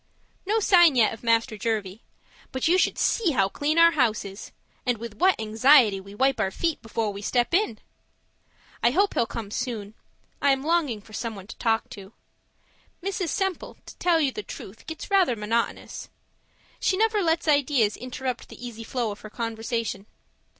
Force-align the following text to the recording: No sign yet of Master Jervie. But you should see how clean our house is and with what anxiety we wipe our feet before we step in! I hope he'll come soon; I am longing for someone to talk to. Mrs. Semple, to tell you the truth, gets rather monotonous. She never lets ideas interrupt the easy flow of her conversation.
No 0.47 0.59
sign 0.59 0.95
yet 0.95 1.13
of 1.13 1.21
Master 1.21 1.59
Jervie. 1.59 2.01
But 2.51 2.67
you 2.67 2.79
should 2.79 2.97
see 2.97 3.33
how 3.33 3.49
clean 3.49 3.77
our 3.77 3.91
house 3.91 4.25
is 4.25 4.51
and 4.83 4.97
with 4.97 5.17
what 5.17 5.39
anxiety 5.39 5.99
we 6.01 6.15
wipe 6.15 6.39
our 6.39 6.49
feet 6.49 6.81
before 6.81 7.13
we 7.13 7.21
step 7.21 7.53
in! 7.53 7.77
I 8.81 8.89
hope 8.89 9.13
he'll 9.13 9.27
come 9.27 9.51
soon; 9.51 9.93
I 10.41 10.53
am 10.53 10.63
longing 10.63 11.01
for 11.01 11.13
someone 11.13 11.45
to 11.45 11.57
talk 11.59 11.87
to. 11.91 12.13
Mrs. 13.03 13.27
Semple, 13.29 13.77
to 13.85 13.95
tell 13.99 14.19
you 14.19 14.31
the 14.31 14.41
truth, 14.41 14.87
gets 14.87 15.11
rather 15.11 15.35
monotonous. 15.35 16.09
She 16.79 16.97
never 16.97 17.21
lets 17.21 17.47
ideas 17.47 17.95
interrupt 17.95 18.49
the 18.49 18.67
easy 18.67 18.83
flow 18.83 19.11
of 19.11 19.19
her 19.19 19.29
conversation. 19.29 20.07